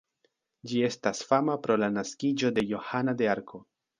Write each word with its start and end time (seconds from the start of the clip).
Ĝi 0.71 0.79
estas 0.87 1.21
fama 1.33 1.57
pro 1.67 1.77
la 1.83 1.91
naskiĝo 1.99 2.51
de 2.57 2.65
Johana 2.73 3.17
de 3.23 3.31
Arko. 3.37 3.63